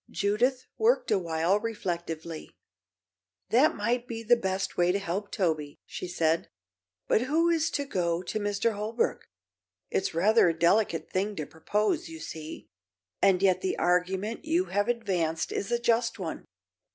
[0.09, 2.49] Judith worked a while reflectively.
[3.49, 6.49] "That might be the best way to help Toby," she said.
[7.07, 8.71] "But who is to go to Mr.
[8.73, 9.27] Holbrook?
[9.91, 12.67] It's a rather delicate thing to propose, you see,
[13.21, 16.45] and yet the argument you have advanced is a just one.